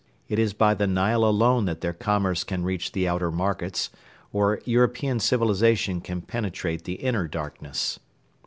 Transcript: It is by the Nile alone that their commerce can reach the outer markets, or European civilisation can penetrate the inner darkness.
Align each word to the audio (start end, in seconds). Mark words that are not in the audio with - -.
It 0.27 0.39
is 0.39 0.53
by 0.53 0.73
the 0.73 0.87
Nile 0.87 1.23
alone 1.23 1.65
that 1.65 1.81
their 1.81 1.93
commerce 1.93 2.43
can 2.43 2.63
reach 2.63 2.91
the 2.91 3.07
outer 3.07 3.29
markets, 3.29 3.91
or 4.33 4.59
European 4.65 5.19
civilisation 5.19 6.01
can 6.01 6.23
penetrate 6.23 6.85
the 6.85 6.95
inner 6.95 7.27
darkness. 7.27 7.99